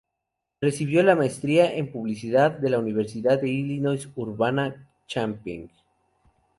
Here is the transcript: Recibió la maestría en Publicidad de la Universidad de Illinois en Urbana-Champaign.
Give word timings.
Recibió 0.59 1.03
la 1.03 1.15
maestría 1.15 1.75
en 1.77 1.91
Publicidad 1.91 2.53
de 2.57 2.71
la 2.71 2.79
Universidad 2.79 3.39
de 3.39 3.49
Illinois 3.49 4.03
en 4.05 4.11
Urbana-Champaign. 4.15 5.69